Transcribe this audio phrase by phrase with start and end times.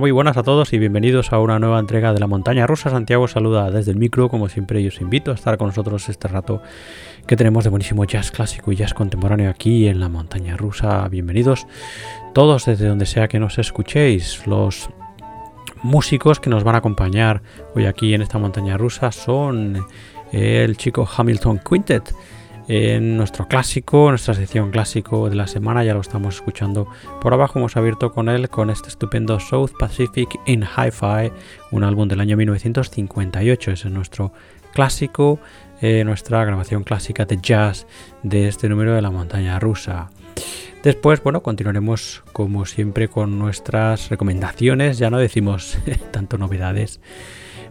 [0.00, 2.88] Muy buenas a todos y bienvenidos a una nueva entrega de la montaña rusa.
[2.88, 6.26] Santiago saluda desde el micro, como siempre, y os invito a estar con nosotros este
[6.26, 6.62] rato
[7.26, 11.06] que tenemos de buenísimo jazz clásico y jazz contemporáneo aquí en la montaña rusa.
[11.08, 11.66] Bienvenidos
[12.32, 14.46] todos desde donde sea que nos escuchéis.
[14.46, 14.88] Los
[15.82, 17.42] músicos que nos van a acompañar
[17.74, 19.84] hoy aquí en esta montaña rusa son
[20.32, 22.14] el chico Hamilton Quintet
[22.72, 26.86] en nuestro clásico, nuestra sección clásico de la semana, ya lo estamos escuchando
[27.20, 31.32] por abajo, hemos abierto con él, con este estupendo South Pacific in Hi-Fi,
[31.72, 34.32] un álbum del año 1958, ese es nuestro
[34.72, 35.40] clásico,
[35.80, 37.88] eh, nuestra grabación clásica de jazz
[38.22, 40.10] de este número de la montaña rusa.
[40.84, 45.76] Después, bueno, continuaremos como siempre con nuestras recomendaciones, ya no decimos
[46.12, 47.00] tanto novedades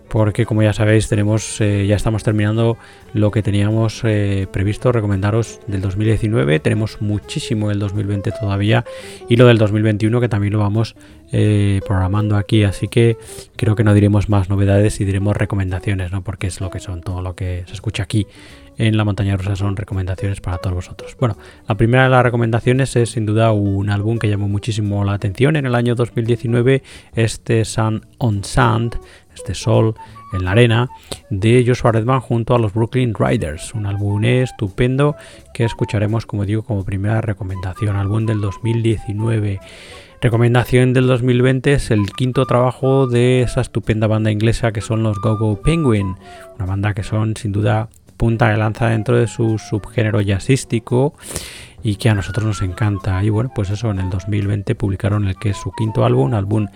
[0.09, 2.77] porque como ya sabéis tenemos eh, ya estamos terminando
[3.13, 8.83] lo que teníamos eh, previsto recomendaros del 2019 tenemos muchísimo el 2020 todavía
[9.27, 10.95] y lo del 2021 que también lo vamos
[11.31, 12.63] eh, programando aquí.
[12.63, 13.17] Así que
[13.55, 17.01] creo que no diremos más novedades y diremos recomendaciones no porque es lo que son
[17.01, 18.25] todo lo que se escucha aquí
[18.79, 21.15] en la montaña rusa son recomendaciones para todos vosotros.
[21.19, 25.13] Bueno, la primera de las recomendaciones es sin duda un álbum que llamó muchísimo la
[25.13, 26.81] atención en el año 2019,
[27.13, 28.95] este Sun on Sand,
[29.39, 29.95] este sol
[30.33, 30.89] en la arena
[31.29, 35.15] de Joshua Redman junto a los Brooklyn Riders, un álbum estupendo
[35.53, 39.59] que escucharemos como digo como primera recomendación, álbum del 2019.
[40.21, 45.19] Recomendación del 2020 es el quinto trabajo de esa estupenda banda inglesa que son los
[45.21, 46.15] Go Go Penguin,
[46.55, 51.13] una banda que son sin duda punta de lanza dentro de su subgénero jazzístico
[51.81, 53.23] y que a nosotros nos encanta.
[53.23, 56.67] Y bueno, pues eso, en el 2020 publicaron el que es su quinto álbum, álbum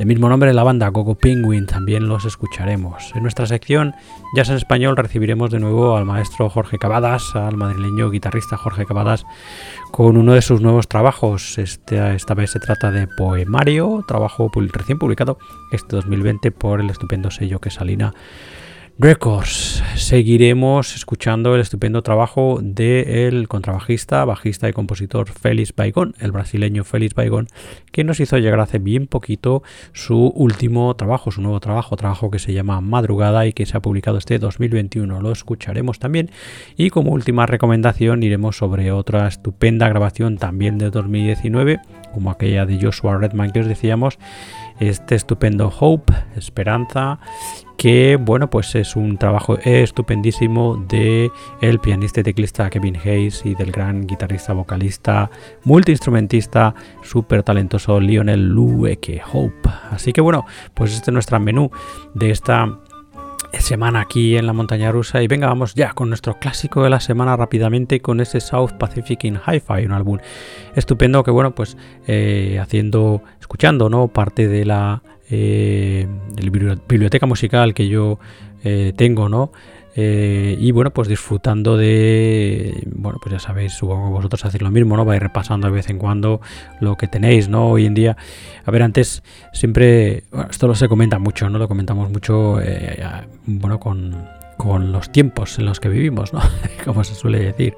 [0.00, 3.12] de mismo nombre, la banda Gogo Penguin, también los escucharemos.
[3.14, 3.92] En nuestra sección
[4.34, 9.26] Jazz en Español recibiremos de nuevo al maestro Jorge Cavadas, al madrileño guitarrista Jorge Cavadas,
[9.90, 11.58] con uno de sus nuevos trabajos.
[11.58, 15.36] Este, esta vez se trata de Poemario, trabajo recién publicado
[15.70, 18.14] este 2020 por el estupendo sello que Salina
[19.02, 19.82] Records.
[19.96, 27.14] Seguiremos escuchando el estupendo trabajo del contrabajista, bajista y compositor Félix Baigón, el brasileño Félix
[27.14, 27.48] Baigón,
[27.92, 29.62] que nos hizo llegar hace bien poquito
[29.94, 33.80] su último trabajo, su nuevo trabajo, trabajo que se llama Madrugada y que se ha
[33.80, 35.22] publicado este 2021.
[35.22, 36.30] Lo escucharemos también.
[36.76, 41.80] Y como última recomendación iremos sobre otra estupenda grabación también de 2019,
[42.12, 44.18] como aquella de Joshua Redman que os decíamos
[44.80, 47.20] este estupendo Hope, Esperanza,
[47.76, 51.30] que bueno, pues es un trabajo estupendísimo de
[51.60, 55.30] el pianista y teclista Kevin Hayes y del gran guitarrista, vocalista,
[55.64, 59.70] multiinstrumentista, súper talentoso Lionel Lueke Hope.
[59.90, 60.44] Así que bueno,
[60.74, 61.70] pues este es nuestro menú
[62.14, 62.80] de esta
[63.58, 67.00] semana aquí en la montaña rusa y venga vamos ya con nuestro clásico de la
[67.00, 70.18] semana rápidamente con ese South Pacific in Hi-Fi un álbum
[70.76, 71.76] estupendo que bueno pues
[72.06, 76.06] eh, haciendo escuchando no parte de la, eh,
[76.86, 78.20] biblioteca musical que yo
[78.62, 79.50] eh, tengo no
[79.96, 84.70] eh, y bueno, pues disfrutando de, bueno, pues ya sabéis, supongo que vosotros hacéis lo
[84.70, 85.04] mismo, ¿no?
[85.04, 86.40] Vais repasando de vez en cuando
[86.78, 87.70] lo que tenéis, ¿no?
[87.70, 88.16] Hoy en día,
[88.64, 91.58] a ver, antes siempre, esto lo se comenta mucho, ¿no?
[91.58, 93.02] Lo comentamos mucho, eh,
[93.46, 96.40] bueno, con, con, los tiempos en los que vivimos, ¿no?
[96.84, 97.74] Como se suele decir.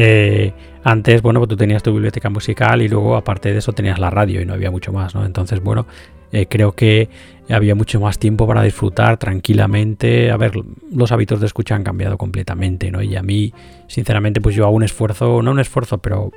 [0.00, 0.52] Eh,
[0.84, 4.10] antes, bueno, pues tú tenías tu biblioteca musical y luego aparte de eso tenías la
[4.10, 5.26] radio y no había mucho más, ¿no?
[5.26, 5.88] Entonces, bueno,
[6.30, 7.08] eh, creo que
[7.54, 10.30] había mucho más tiempo para disfrutar tranquilamente.
[10.30, 10.52] A ver,
[10.92, 13.02] los hábitos de escucha han cambiado completamente, ¿no?
[13.02, 13.52] Y a mí,
[13.86, 16.30] sinceramente, pues yo hago un esfuerzo, no un esfuerzo, pero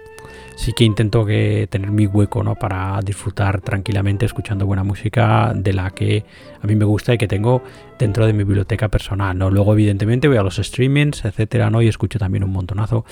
[0.56, 2.56] sí que intento que tener mi hueco, ¿no?
[2.56, 6.24] Para disfrutar tranquilamente escuchando buena música de la que
[6.62, 7.62] a mí me gusta y que tengo
[8.00, 9.50] dentro de mi biblioteca personal, ¿no?
[9.50, 11.82] Luego, evidentemente, voy a los streamings, etcétera, ¿no?
[11.82, 13.06] Y escucho también un montonazo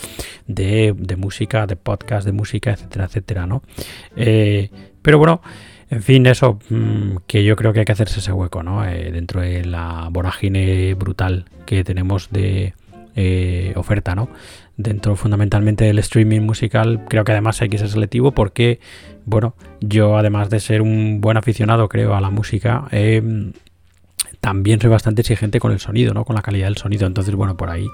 [0.47, 3.61] de, música, de podcast, de música, etcétera, etcétera, ¿no?
[4.15, 4.69] Eh,
[5.01, 5.41] pero bueno.
[5.89, 8.85] En fin, eso mm, que yo creo que hay que hacerse ese hueco, ¿no?
[8.85, 12.73] Eh, dentro de la vorágine brutal que tenemos de
[13.15, 14.29] eh, oferta, ¿no?
[14.77, 18.79] Dentro fundamentalmente del streaming musical, creo que además hay que ser selectivo porque,
[19.25, 23.51] bueno, yo además de ser un buen aficionado, creo, a la música, eh,
[24.39, 26.23] también soy bastante exigente con el sonido, ¿no?
[26.23, 27.07] Con la calidad del sonido.
[27.07, 27.87] Entonces, bueno, por ahí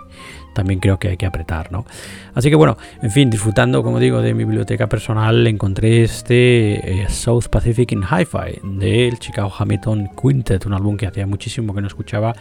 [0.55, 1.85] también creo que hay que apretar, ¿no?
[2.33, 7.09] Así que bueno, en fin, disfrutando, como digo, de mi biblioteca personal, encontré este eh,
[7.09, 11.87] South Pacific in Hi-Fi del Chicago Hamilton Quintet, un álbum que hacía muchísimo que no
[11.87, 12.33] escuchaba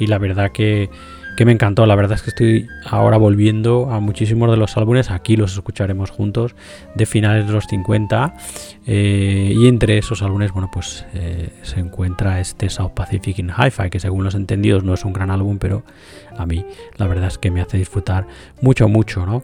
[0.00, 0.90] y la verdad que
[1.38, 1.86] que me encantó.
[1.86, 6.10] La verdad es que estoy ahora volviendo a muchísimos de los álbumes, aquí los escucharemos
[6.10, 6.56] juntos,
[6.96, 8.34] de finales de los 50.
[8.88, 13.88] Eh, y entre esos álbumes, bueno, pues eh, se encuentra este South Pacific in Hi-Fi,
[13.88, 15.84] que según los entendidos no es un gran álbum, pero
[16.38, 16.64] a mí
[16.96, 18.26] la verdad es que me hace disfrutar
[18.60, 19.42] mucho, mucho, ¿no?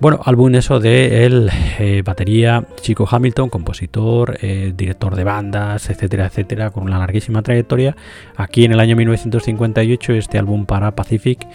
[0.00, 6.70] Bueno, álbum eso de el eh, batería Chico Hamilton, compositor, director de bandas, etcétera, etcétera,
[6.70, 7.96] con una larguísima trayectoria.
[8.36, 11.46] Aquí en el año 1958 este álbum para Pacific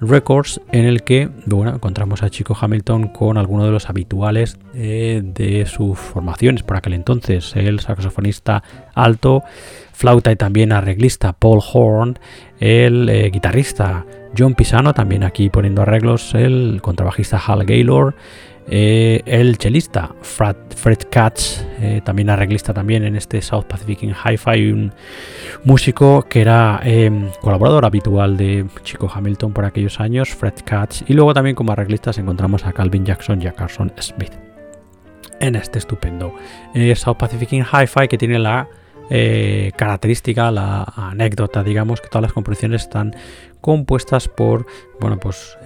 [0.00, 5.22] Records, en el que bueno, encontramos a Chico Hamilton con algunos de los habituales eh,
[5.24, 8.62] de sus formaciones por aquel entonces, el saxofonista
[8.94, 9.42] alto,
[9.92, 12.18] flauta y también arreglista Paul Horn,
[12.60, 14.04] el eh, guitarrista
[14.36, 18.14] John Pisano, también aquí poniendo arreglos, el contrabajista Hal Gaylor,
[18.68, 20.56] eh, el chelista Fred,
[21.10, 24.92] Katz, eh, también arreglista también en este South Pacific in Hi-Fi, un
[25.64, 31.12] músico que era em, colaborador habitual de Chico Hamilton por aquellos años, Fred Katz, y
[31.12, 34.32] luego también como arreglistas encontramos a Calvin Jackson y a Carson Smith.
[35.38, 36.34] En este estupendo
[36.74, 38.68] eh, South Pacific in Hi-Fi que tiene la
[39.08, 43.14] característica, la anécdota, digamos, que todas las composiciones están
[43.60, 44.66] compuestas por,
[45.00, 45.56] bueno, pues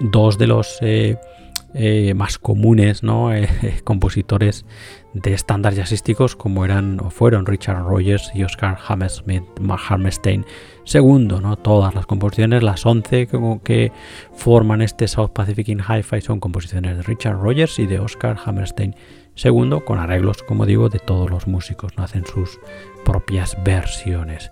[0.00, 0.78] dos de los
[1.72, 3.32] eh, más comunes, ¿no?
[3.40, 4.64] Eh, compositores
[5.14, 10.44] de estándares jazzísticos como eran o fueron Richard Rogers y Oscar Hammerstein
[10.84, 11.56] segundo, ¿no?
[11.56, 13.92] Todas las composiciones, las 11 que, que
[14.32, 18.96] forman este South Pacific in Hi-Fi son composiciones de Richard Rogers y de Oscar Hammerstein
[19.40, 22.60] segundo, con arreglos, como digo, de todos los músicos, no hacen sus
[23.06, 24.50] propias versiones.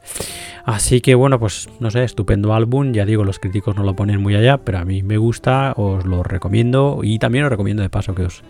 [0.65, 4.21] Así que bueno, pues no sé, estupendo álbum, ya digo, los críticos no lo ponen
[4.23, 7.91] muy allá, pero a mí me gusta, os lo recomiendo y también os recomiendo de
[7.91, 8.43] paso que os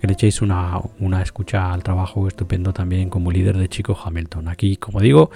[0.00, 4.48] que le echéis una, una escucha al trabajo estupendo también como líder de Chico Hamilton.
[4.48, 5.30] Aquí, como digo,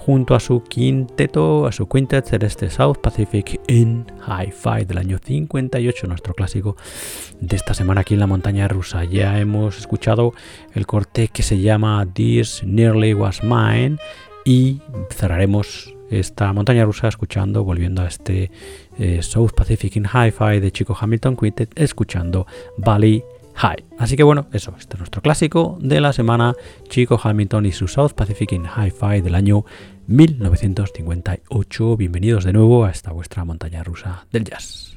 [0.00, 6.06] junto a su quinteto, a su quintet este South Pacific in Hi-Fi del año 58,
[6.06, 6.74] nuestro clásico
[7.38, 9.04] de esta semana aquí en la montaña rusa.
[9.04, 10.32] Ya hemos escuchado
[10.74, 13.98] el corte que se llama This Nearly Was Mine
[14.46, 14.80] y
[15.10, 18.50] cerraremos esta montaña rusa escuchando, volviendo a este
[18.98, 22.46] eh, South Pacific in Hi-Fi de Chico Hamilton Quintet, escuchando
[22.78, 23.22] Valley
[23.60, 23.84] High.
[23.98, 26.54] Así que bueno, eso, este es nuestro clásico de la semana,
[26.88, 29.66] Chico Hamilton y su South Pacific in Hi-Fi del año
[30.06, 31.96] 1958.
[31.98, 34.89] Bienvenidos de nuevo a esta vuestra montaña rusa del jazz.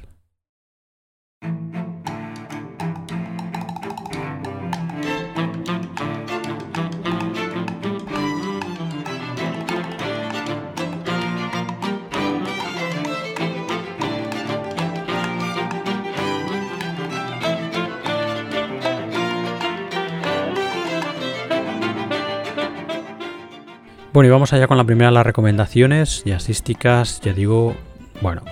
[24.14, 27.20] Bueno, y vamos allá con la primera de las recomendaciones jazzísticas.
[27.22, 27.74] Ya digo,
[28.20, 28.42] bueno,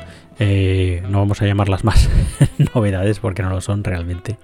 [0.41, 2.11] eh, no vamos a llamarlas más
[2.75, 4.39] novedades porque no lo son realmente.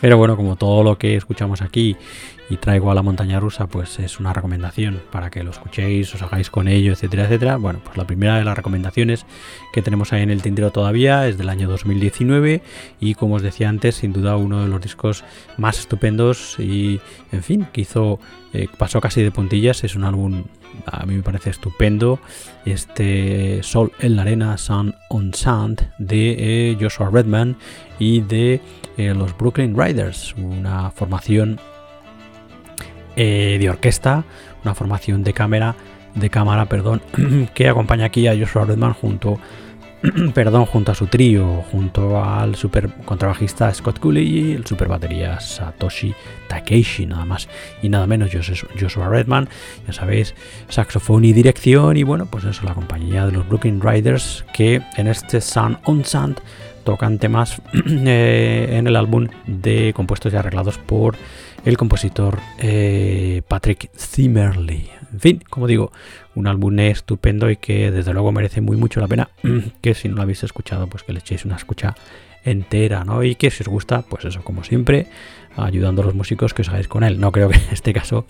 [0.00, 1.96] Pero bueno, como todo lo que escuchamos aquí
[2.50, 6.22] y traigo a la montaña rusa, pues es una recomendación para que lo escuchéis, os
[6.22, 7.56] hagáis con ello, etcétera, etcétera.
[7.56, 9.26] Bueno, pues la primera de las recomendaciones
[9.72, 12.62] que tenemos ahí en el tintero todavía es del año 2019
[13.00, 15.24] y como os decía antes, sin duda uno de los discos
[15.56, 17.00] más estupendos y,
[17.32, 18.18] en fin, que hizo,
[18.52, 20.44] eh, pasó casi de puntillas, es un álbum
[20.86, 22.20] a mí me parece estupendo
[22.64, 27.56] este Sol en la arena, Sun on Sand de eh, Joshua Redman
[27.98, 28.60] y de
[28.98, 31.58] eh, los Brooklyn Riders, una formación
[33.16, 34.24] eh, de orquesta,
[34.64, 35.74] una formación de cámara,
[36.14, 37.00] de cámara, perdón,
[37.54, 39.38] que acompaña aquí a Joshua Redman junto
[40.34, 45.40] perdón, junto a su trío, junto al super contrabajista Scott Cooley y el super batería
[45.40, 46.14] Satoshi
[46.48, 47.48] Takeishi, nada más
[47.82, 48.30] y nada menos.
[48.32, 49.48] Joshua Redman,
[49.86, 50.34] ya sabéis,
[50.68, 55.08] saxofón y dirección, y bueno, pues eso, la compañía de los Brooklyn Riders que en
[55.08, 56.40] este Sun on Sand
[56.88, 61.16] tocan temas eh, en el álbum de compuestos y arreglados por
[61.66, 64.88] el compositor eh, Patrick Zimmerly.
[65.12, 65.92] En fin, como digo,
[66.34, 69.28] un álbum estupendo y que desde luego merece muy mucho la pena
[69.82, 71.94] que si no lo habéis escuchado, pues que le echéis una escucha
[72.42, 73.22] entera, ¿no?
[73.22, 75.08] Y que si os gusta, pues eso, como siempre,
[75.54, 77.20] ayudando a los músicos que os hagáis con él.
[77.20, 78.24] No creo que en este caso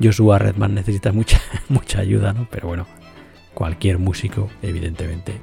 [0.00, 2.46] Joshua Redman necesita mucha, mucha ayuda, ¿no?
[2.48, 2.86] Pero bueno,
[3.54, 5.34] cualquier músico, evidentemente,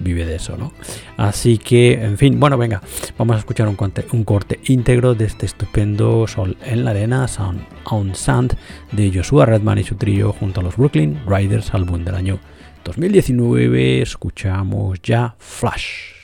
[0.00, 0.72] vive de eso, ¿no?
[1.16, 2.82] Así que, en fin, bueno, venga,
[3.16, 3.76] vamos a escuchar un,
[4.12, 8.56] un corte íntegro de este estupendo Sol en la Arena, Sound on Sand,
[8.92, 12.38] de Joshua Redman y su trío junto a los Brooklyn Riders, álbum del año
[12.84, 14.02] 2019.
[14.02, 16.17] Escuchamos ya Flash.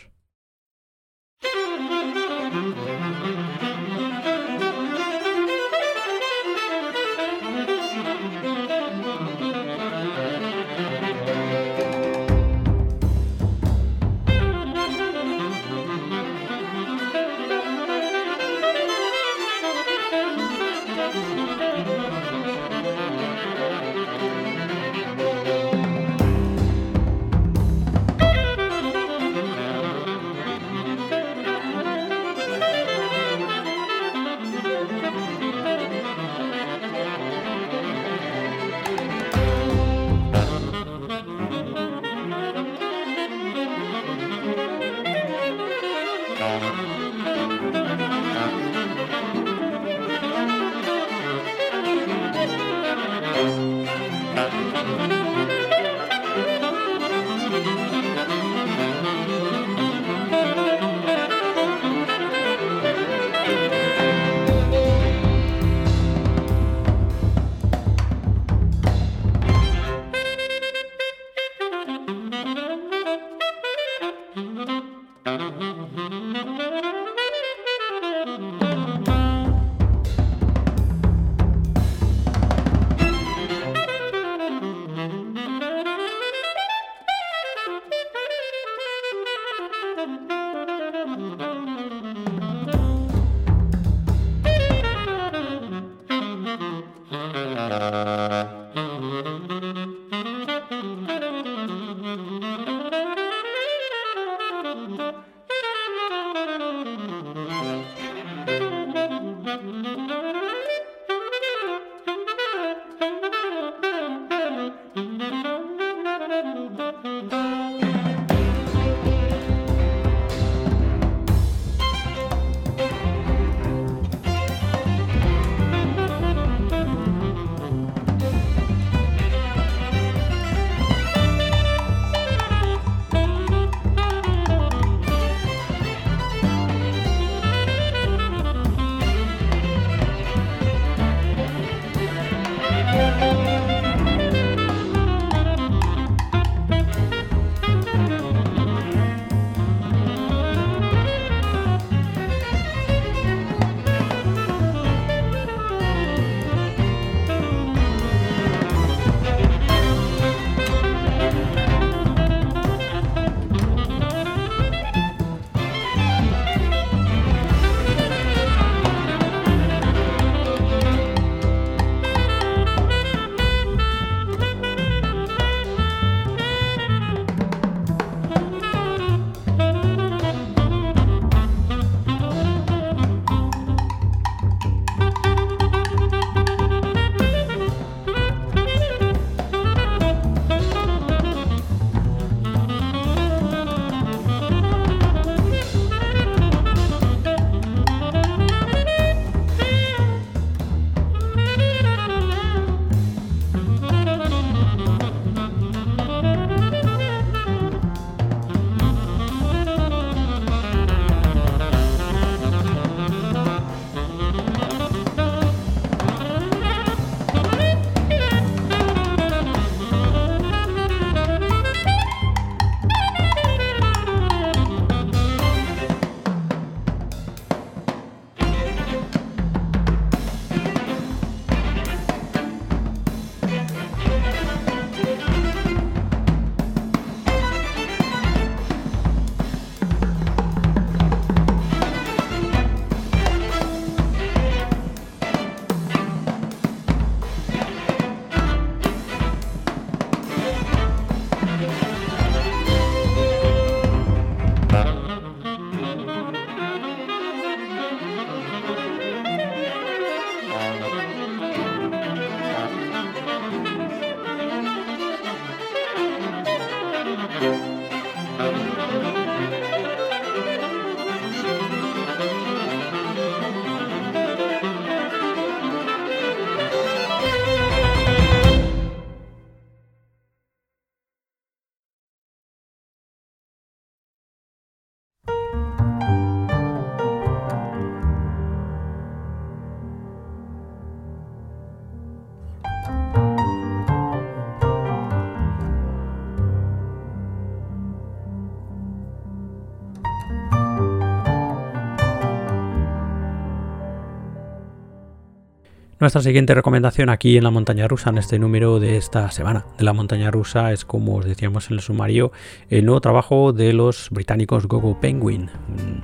[306.05, 309.85] Nuestra siguiente recomendación aquí en la montaña rusa, en este número de esta semana de
[309.85, 312.31] la montaña rusa, es como os decíamos en el sumario,
[312.69, 315.49] el nuevo trabajo de los británicos Gogo Penguin,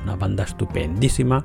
[0.02, 1.44] una banda estupendísima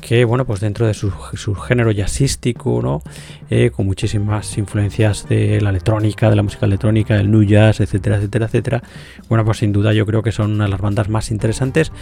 [0.00, 1.10] que bueno, pues dentro de su,
[1.54, 3.02] género jazzístico, ¿no?
[3.50, 8.16] Eh, con muchísimas influencias de la electrónica, de la música electrónica, del new jazz, etcétera,
[8.16, 8.82] etcétera, etcétera.
[9.28, 11.92] Bueno, pues sin duda yo creo que son una de las bandas más interesantes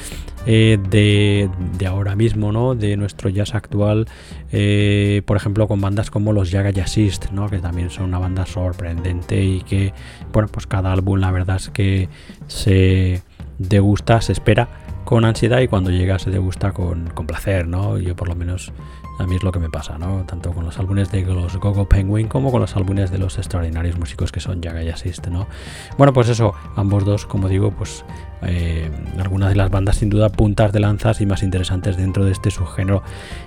[0.47, 1.51] eh, de,
[1.87, 2.75] ahora mismo, ¿no?
[2.75, 4.07] De nuestro jazz actual,
[4.53, 7.49] eh, por ejemplo, con bandas como los Jaga Jazzist, ¿no?
[7.49, 9.93] Que también son una banda sorprendente y que,
[10.33, 12.09] bueno, pues cada álbum la verdad es que
[12.47, 13.23] se
[13.59, 14.69] degusta, se espera
[15.09, 17.97] con ansiedad y cuando llega se degusta con, con placer, ¿no?
[17.97, 18.75] Yo por lo menos
[19.19, 20.27] a mí es lo que me pasa, ¿no?
[20.27, 23.99] Tanto con los álbumes de los Gogo Penguin como con los álbumes de los extraordinarios
[23.99, 25.47] músicos que son Jaga y Assist, ¿no?
[25.97, 28.05] Bueno, pues eso, ambos dos, como digo, pues
[28.43, 32.33] eh, algunas de las bandas sin duda puntas de lanzas y más interesantes dentro de
[32.33, 33.03] este subgénero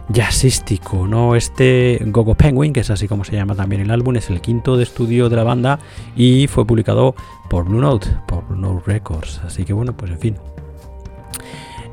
[0.09, 1.35] jazzístico, ¿no?
[1.35, 4.77] Este Gogo Penguin, que es así como se llama también el álbum, es el quinto
[4.77, 5.77] de estudio de la banda
[6.15, 7.13] y fue publicado
[7.51, 10.35] por Blue Note, por Blue Note Records, así que bueno, pues en fin,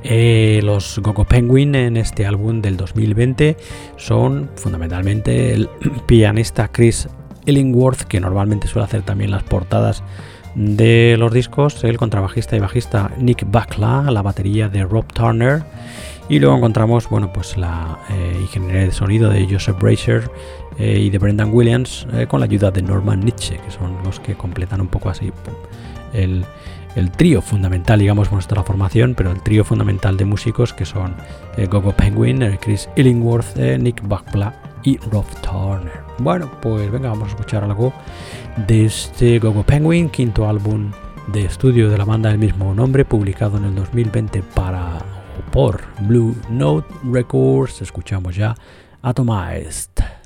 [0.04, 3.56] eh, los Gogo Penguin en este álbum del 2020
[3.96, 5.68] son fundamentalmente el
[6.06, 7.08] pianista Chris
[7.46, 10.02] Illingworth, que normalmente suele hacer también las portadas
[10.54, 15.62] de los discos, el contrabajista y bajista Nick Bakla, la batería de Rob Turner,
[16.28, 20.30] y luego encontramos bueno, pues la eh, ingeniería de sonido de Joseph Bracer
[20.78, 24.34] eh, y de Brendan Williams con la ayuda de Norman Nietzsche, que son los que
[24.34, 25.32] completan un poco así
[26.12, 26.44] el,
[26.94, 31.14] el trío fundamental, digamos, nuestra formación, pero el trío fundamental de músicos que son
[31.56, 36.00] eh, Gogo Penguin, eh, Chris Illingworth, eh, Nick Buckla y Rob Turner.
[36.18, 37.92] Bueno, pues venga, vamos a escuchar algo
[38.66, 40.90] de este Gogo Penguin, quinto álbum
[41.32, 44.98] de estudio de la banda del mismo nombre, publicado en el 2020 para
[45.52, 47.82] por Blue Note Records.
[47.82, 48.54] Escuchamos ya
[49.02, 50.17] Atomized.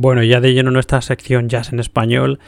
[0.00, 2.38] Bueno, ya de lleno nuestra sección Jazz en Español,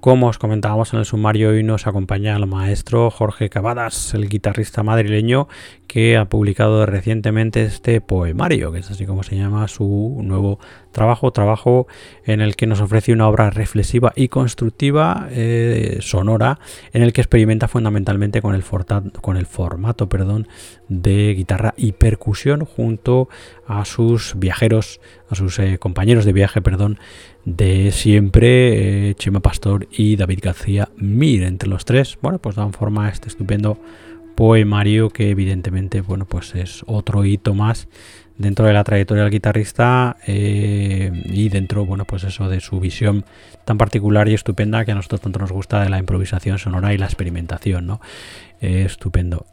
[0.00, 4.82] como os comentábamos en el sumario, hoy nos acompaña el maestro Jorge Cavadas, el guitarrista
[4.82, 5.48] madrileño
[5.88, 10.60] que ha publicado recientemente este poemario, que es así como se llama su nuevo
[10.92, 11.88] trabajo, trabajo
[12.24, 16.60] en el que nos ofrece una obra reflexiva y constructiva eh, sonora,
[16.92, 18.62] en el que experimenta fundamentalmente con el,
[19.20, 20.46] con el formato perdón,
[20.88, 23.28] de guitarra y percusión junto
[23.66, 26.98] a sus viajeros, a sus eh, compañeros de viaje, perdón,
[27.44, 31.42] de siempre, eh, Chema Pastor y David García Mir.
[31.42, 33.78] Entre los tres, bueno, pues dan forma a este estupendo
[34.34, 37.88] poemario que evidentemente, bueno, pues es otro hito más
[38.38, 43.24] dentro de la trayectoria del guitarrista eh, y dentro, bueno, pues eso de su visión
[43.64, 46.98] tan particular y estupenda que a nosotros tanto nos gusta de la improvisación sonora y
[46.98, 48.00] la experimentación, ¿no?
[48.60, 49.46] Eh, estupendo.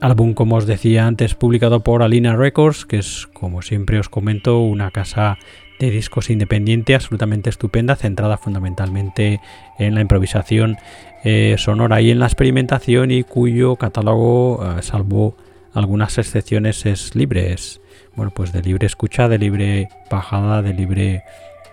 [0.00, 4.58] álbum, como os decía antes, publicado por Alina Records, que es, como siempre os comento,
[4.60, 5.38] una casa
[5.78, 9.40] de discos independiente absolutamente estupenda, centrada fundamentalmente
[9.78, 10.76] en la improvisación
[11.24, 15.36] eh, sonora y en la experimentación y cuyo catálogo, eh, salvo
[15.76, 17.52] algunas excepciones, es libre.
[17.52, 17.80] Es,
[18.14, 21.22] bueno, pues de libre escucha, de libre bajada, de libre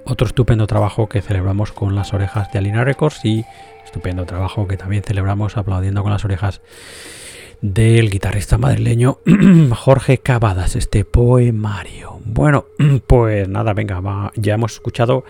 [0.05, 3.45] otro estupendo trabajo que celebramos con las orejas de Alina Records y
[3.85, 6.61] estupendo trabajo que también celebramos aplaudiendo con las orejas
[7.63, 9.19] del guitarrista madrileño
[9.75, 12.21] Jorge Cavadas, este poemario.
[12.25, 12.67] Bueno,
[13.07, 15.25] pues nada, venga, ya hemos escuchado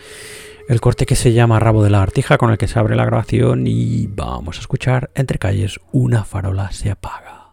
[0.69, 3.05] el corte que se llama Rabo de la Artija con el que se abre la
[3.05, 7.53] grabación y vamos a escuchar entre calles una farola se apaga.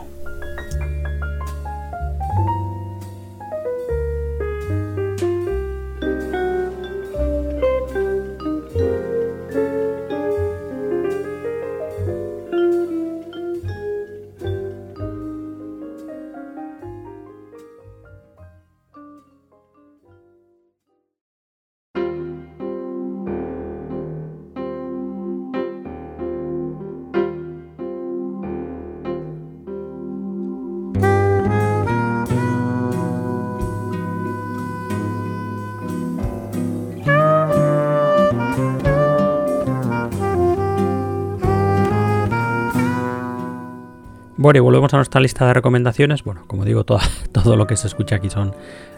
[44.41, 46.23] Bueno, y volvemos a nuestra lista de recomendaciones.
[46.23, 46.97] Bueno, como digo, todo,
[47.31, 48.55] todo lo que se escucha aquí son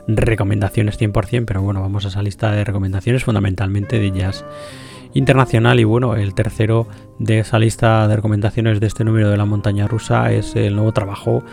[0.08, 4.46] recomendaciones 100%, pero bueno, vamos a esa lista de recomendaciones fundamentalmente de jazz
[5.14, 5.82] internacional.
[5.82, 6.88] Y bueno, el tercero
[7.20, 10.94] de esa lista de recomendaciones de este número de la montaña rusa es el nuevo
[10.94, 11.44] trabajo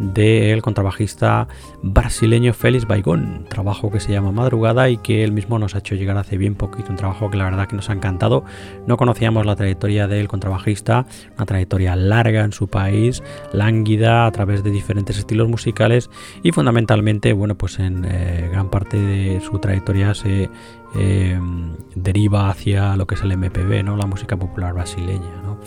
[0.00, 1.46] del contrabajista
[1.82, 5.94] brasileño Félix Baigón, trabajo que se llama Madrugada y que él mismo nos ha hecho
[5.94, 8.44] llegar hace bien poquito, un trabajo que la verdad que nos ha encantado.
[8.86, 13.22] No conocíamos la trayectoria del contrabajista, una trayectoria larga en su país,
[13.52, 16.10] lánguida a través de diferentes estilos musicales
[16.42, 20.48] y fundamentalmente, bueno, pues en eh, gran parte de su trayectoria se
[20.96, 21.38] eh,
[21.94, 23.96] deriva hacia lo que es el MPB, ¿no?
[23.96, 25.42] la música popular brasileña.
[25.42, 25.58] ¿no?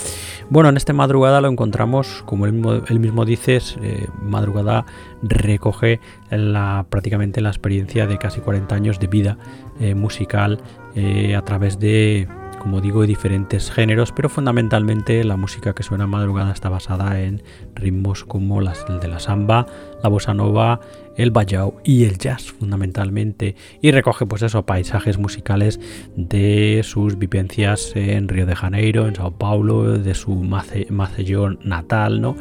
[0.53, 4.85] Bueno, en esta madrugada lo encontramos, como él mismo, dice, eh, madrugada
[5.23, 5.99] recoge
[6.29, 9.39] la, prácticamente la experiencia de casi 40 años de vida
[9.79, 10.61] eh, musical
[10.93, 12.27] eh, a través de
[12.63, 17.43] como digo, diferentes géneros, pero fundamentalmente la música que suena madrugada está basada en
[17.75, 18.69] ritmos como el
[19.01, 19.67] de la samba,
[20.01, 20.79] la bossa nova,
[21.17, 25.81] el bajau y el jazz fundamentalmente y recoge pues eso paisajes musicales
[26.15, 32.37] de sus vivencias en Río de Janeiro, en Sao Paulo, de su Macellón natal, ¿no?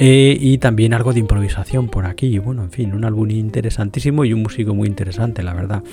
[0.00, 4.32] Eh, y también algo de improvisación por aquí, bueno, en fin, un álbum interesantísimo y
[4.32, 5.84] un músico muy interesante, la verdad.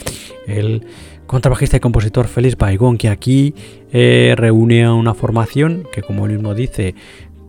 [0.47, 0.85] El
[1.31, 3.55] contrabajista y compositor Félix Baigón, que aquí
[3.93, 6.93] eh, reúne a una formación que, como él mismo dice,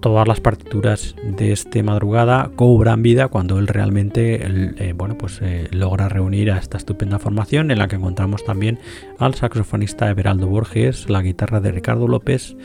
[0.03, 5.69] todas las partituras de este madrugada cobran vida cuando él realmente eh, bueno, pues, eh,
[5.71, 8.81] logra reunir a esta estupenda formación en la que encontramos también
[9.19, 12.57] al saxofonista Everaldo Borges, la guitarra de Ricardo López,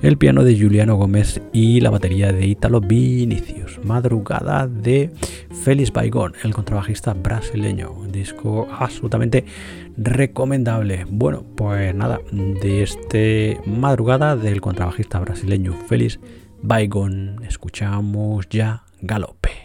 [0.00, 3.80] el piano de Juliano Gómez y la batería de Italo Vinicius.
[3.84, 5.10] Madrugada de
[5.62, 7.92] Félix Baigón, el contrabajista brasileño.
[8.10, 9.44] Disco absolutamente
[9.98, 11.04] recomendable.
[11.10, 16.18] Bueno, pues nada, de este madrugada del contrabajista brasileño Félix
[16.62, 19.57] Bygone, escuchamos ya Galope.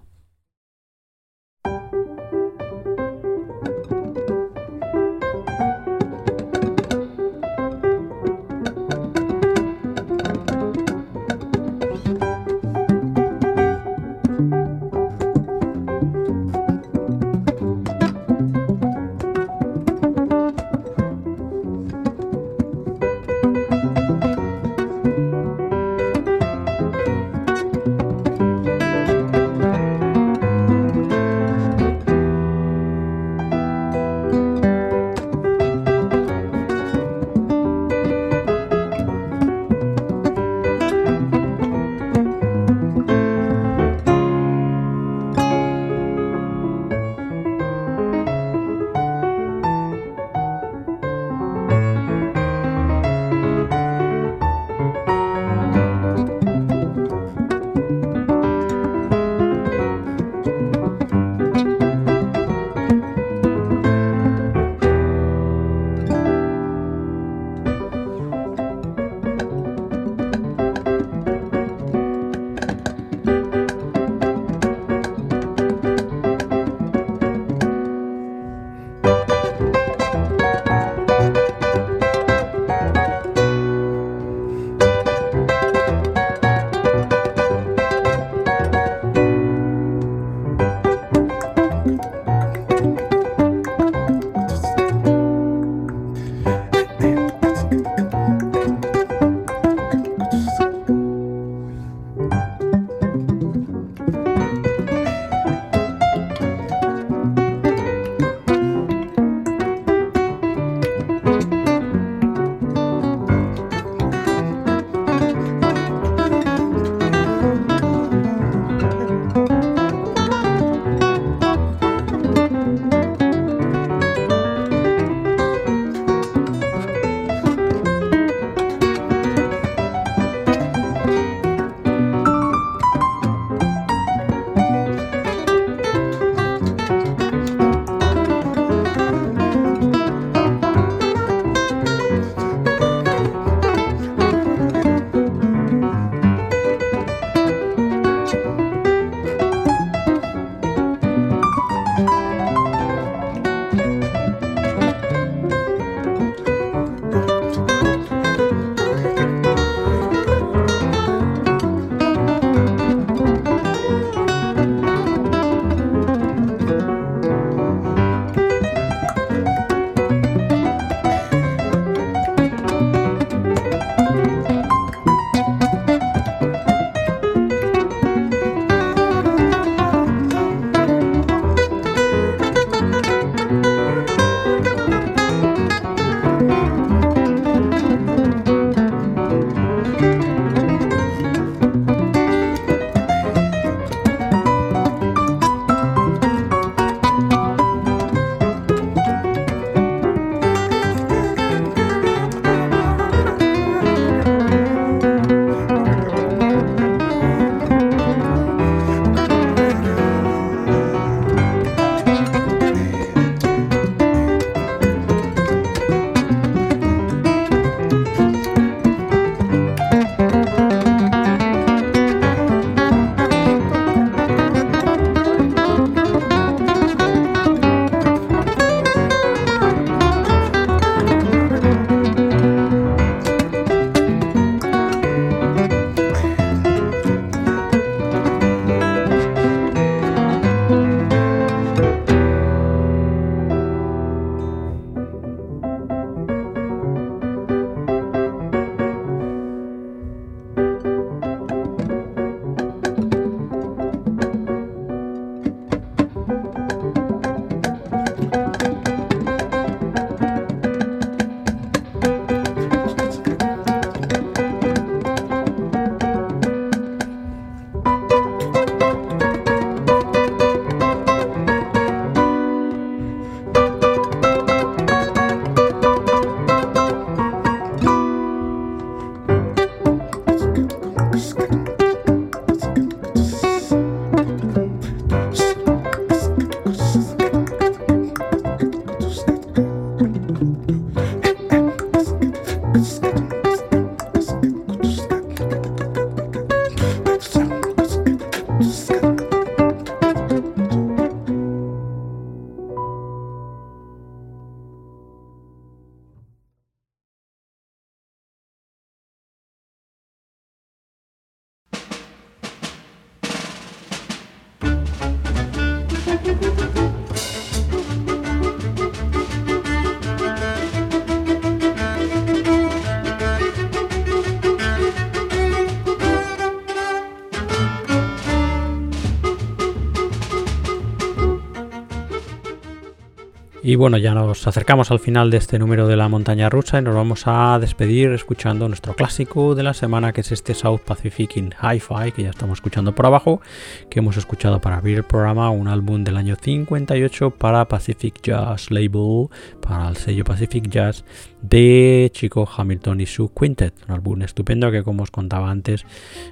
[333.67, 336.81] Y bueno, ya nos acercamos al final de este número de la montaña rusa y
[336.81, 341.35] nos vamos a despedir escuchando nuestro clásico de la semana, que es este South Pacific
[341.35, 343.41] in Hi-Fi, que ya estamos escuchando por abajo,
[343.89, 348.71] que hemos escuchado para abrir el programa, un álbum del año 58 para Pacific Jazz
[348.71, 349.27] Label,
[349.59, 351.03] para el sello Pacific Jazz
[351.41, 355.85] de Chico Hamilton y su Quintet, un álbum estupendo que como os contaba antes,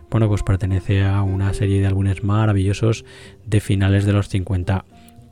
[0.10, 3.04] bueno, pues pertenece a una serie de álbumes maravillosos
[3.46, 4.86] de finales de los 50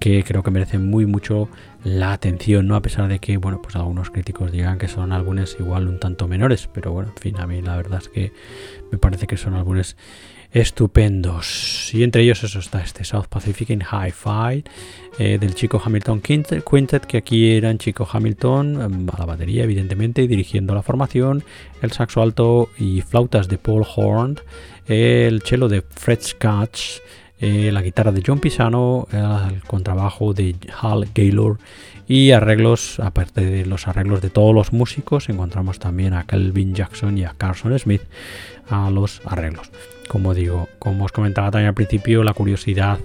[0.03, 1.47] que creo que merecen muy mucho
[1.83, 2.75] la atención, ¿no?
[2.75, 6.27] A pesar de que, bueno, pues algunos críticos digan que son álbumes igual un tanto
[6.27, 8.31] menores, pero bueno, en fin, a mí la verdad es que
[8.91, 9.97] me parece que son álbumes
[10.53, 11.93] estupendos.
[11.93, 14.63] Y entre ellos eso está este South Pacific in Hi-Fi
[15.17, 20.27] eh, del chico Hamilton Quintet, que aquí eran chico Hamilton em, a la batería, evidentemente,
[20.27, 21.43] dirigiendo la formación,
[21.81, 24.39] el saxo alto y flautas de Paul Horn,
[24.85, 26.99] el cello de Fred Scotch,
[27.45, 31.57] eh, la guitarra de John Pisano, el contrabajo de Hal Gaylor
[32.07, 37.17] y arreglos, aparte de los arreglos de todos los músicos, encontramos también a Calvin Jackson
[37.17, 38.03] y a Carson Smith
[38.69, 39.71] a los arreglos.
[40.07, 42.97] Como digo, como os comentaba también al principio, la curiosidad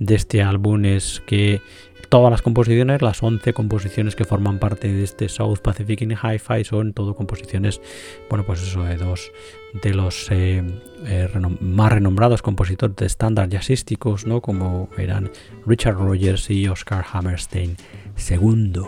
[0.00, 1.60] de este álbum es que
[2.08, 6.64] todas las composiciones, las 11 composiciones que forman parte de este South Pacific in Hi-Fi
[6.64, 7.80] son todo composiciones,
[8.28, 9.30] bueno, pues eso de dos
[9.82, 10.62] de los eh,
[11.04, 11.28] eh,
[11.60, 14.40] más renombrados compositores de estándar jazzísticos, ¿no?
[14.40, 15.30] Como eran
[15.66, 17.76] Richard Rogers y Oscar Hammerstein
[18.30, 18.82] II.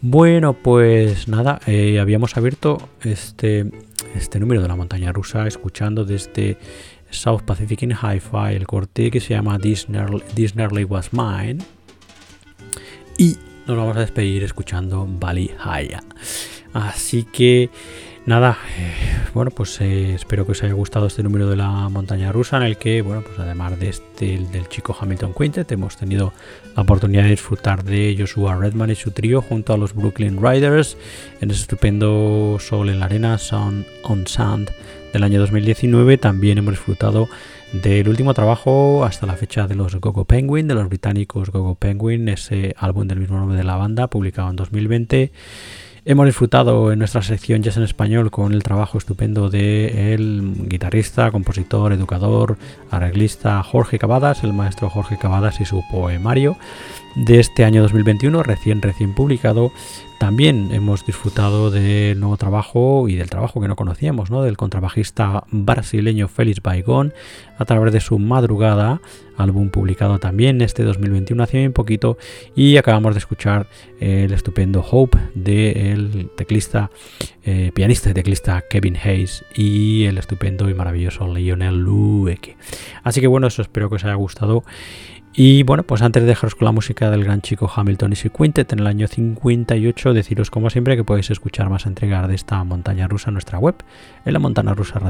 [0.00, 3.70] Bueno, pues nada, eh, habíamos abierto este,
[4.14, 6.56] este número de la montaña rusa escuchando desde
[7.10, 11.58] South Pacific in Hi-Fi el corte que se llama Disney Was Mine
[13.22, 16.02] y nos vamos a despedir escuchando Bali Haya.
[16.72, 17.70] Así que
[18.26, 18.94] nada, eh,
[19.32, 22.64] bueno, pues eh, espero que os haya gustado este número de la montaña rusa en
[22.64, 26.32] el que, bueno, pues además de este, del chico Hamilton Quintet, hemos tenido
[26.74, 30.96] la oportunidad de disfrutar de Joshua Redman y su trío junto a los Brooklyn Riders
[31.40, 34.72] en ese estupendo Sol en la Arena, Sound on Sand
[35.12, 36.18] del año 2019.
[36.18, 37.28] También hemos disfrutado
[37.72, 42.28] del último trabajo hasta la fecha de los Gogo Penguin, de los británicos Gogo Penguin,
[42.28, 45.32] ese álbum del mismo nombre de la banda, publicado en 2020.
[46.04, 51.30] Hemos disfrutado en nuestra sección Jazz en Español con el trabajo estupendo de el guitarrista,
[51.30, 52.58] compositor, educador,
[52.90, 56.56] arreglista Jorge Cavadas, el maestro Jorge Cavadas y su poemario
[57.14, 59.72] de este año 2021, recién recién publicado,
[60.18, 64.42] también hemos disfrutado del nuevo trabajo y del trabajo que no conocíamos, ¿no?
[64.42, 67.12] del contrabajista brasileño Félix Baigón,
[67.58, 69.00] a través de su Madrugada,
[69.36, 72.18] álbum publicado también este 2021 hace un poquito,
[72.54, 73.66] y acabamos de escuchar
[73.98, 76.90] el estupendo Hope del teclista,
[77.42, 82.56] eh, pianista y teclista Kevin Hayes y el estupendo y maravilloso Lionel Lueke.
[83.02, 84.62] Así que bueno, eso espero que os haya gustado
[85.34, 88.28] y bueno, pues antes de dejaros con la música del gran chico Hamilton y su
[88.30, 92.62] Quintet en el año 58, deciros como siempre que podéis escuchar más entregas de esta
[92.64, 93.76] montaña rusa en nuestra web,
[94.26, 95.00] en la montana rusa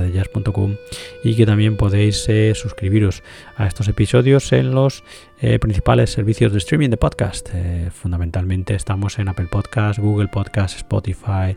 [1.25, 3.25] y que también podéis eh, suscribiros
[3.57, 5.03] a estos episodios en los
[5.41, 7.49] eh, principales servicios de streaming de podcast.
[7.53, 11.57] Eh, fundamentalmente estamos en Apple Podcast, Google Podcast, Spotify,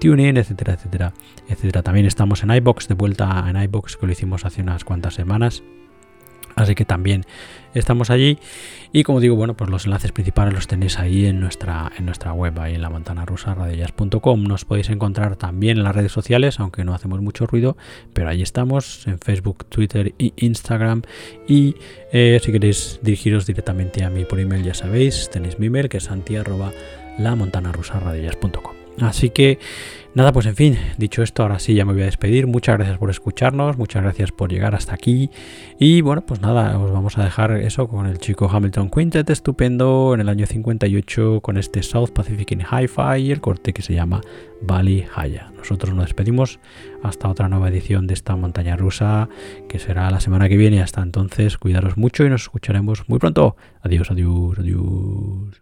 [0.00, 1.14] TuneIn, etcétera, etcétera,
[1.48, 1.82] etcétera.
[1.82, 5.62] También estamos en iBox, de vuelta en iBox que lo hicimos hace unas cuantas semanas
[6.56, 7.24] Así que también
[7.74, 8.38] estamos allí.
[8.92, 12.32] Y como digo, bueno, pues los enlaces principales los tenéis ahí en nuestra, en nuestra
[12.32, 14.44] web, ahí en la radioyas.com.
[14.44, 17.76] Nos podéis encontrar también en las redes sociales, aunque no hacemos mucho ruido,
[18.12, 21.02] pero ahí estamos, en Facebook, Twitter e Instagram.
[21.48, 21.76] Y
[22.12, 25.96] eh, si queréis dirigiros directamente a mí por email, ya sabéis, tenéis mi email que
[25.96, 26.36] es santi
[27.18, 28.00] la montana rusa,
[29.00, 29.58] Así que
[30.14, 32.46] nada, pues en fin, dicho esto, ahora sí ya me voy a despedir.
[32.46, 35.30] Muchas gracias por escucharnos, muchas gracias por llegar hasta aquí.
[35.78, 40.12] Y bueno, pues nada, os vamos a dejar eso con el chico Hamilton Quintet estupendo
[40.14, 43.94] en el año 58 con este South Pacific in Hi-Fi y el corte que se
[43.94, 44.20] llama
[44.60, 45.50] Bali Haya.
[45.56, 46.58] Nosotros nos despedimos
[47.02, 49.28] hasta otra nueva edición de esta montaña rusa
[49.68, 50.82] que será la semana que viene.
[50.82, 53.56] Hasta entonces, cuidaros mucho y nos escucharemos muy pronto.
[53.82, 55.61] Adiós, adiós, adiós.